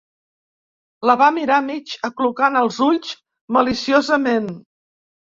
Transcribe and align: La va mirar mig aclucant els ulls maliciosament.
La 1.09 1.15
va 1.21 1.25
mirar 1.35 1.57
mig 1.65 1.93
aclucant 2.09 2.57
els 2.61 2.79
ulls 2.85 3.11
maliciosament. 3.59 4.49